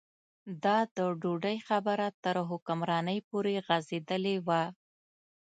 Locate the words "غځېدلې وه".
3.67-4.63